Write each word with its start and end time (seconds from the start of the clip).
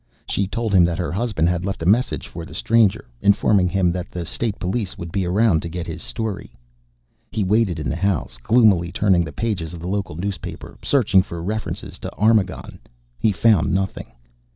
She 0.27 0.47
told 0.47 0.73
him 0.73 0.83
that 0.85 0.97
her 0.97 1.11
husband 1.11 1.47
had 1.47 1.63
left 1.63 1.83
a 1.83 1.85
message 1.85 2.25
for 2.27 2.43
the 2.43 2.55
stranger, 2.55 3.05
informing 3.21 3.67
him 3.69 3.91
that 3.91 4.09
the 4.09 4.25
State 4.25 4.57
Police 4.57 4.97
would 4.97 5.11
be 5.11 5.27
around 5.27 5.61
to 5.61 5.69
get 5.69 5.85
his 5.85 6.01
story. 6.01 6.55
He 7.31 7.43
waited 7.43 7.77
in 7.79 7.87
the 7.87 7.95
house, 7.95 8.39
gloomily 8.41 8.91
turning 8.91 9.23
the 9.23 9.31
pages 9.31 9.75
of 9.75 9.79
the 9.79 9.87
local 9.87 10.15
newspaper, 10.15 10.79
searching 10.83 11.21
for 11.21 11.43
references 11.43 11.99
to 11.99 12.09
Armagon. 12.17 12.79
He 13.19 13.31
found 13.31 13.75
nothing. 13.75 14.07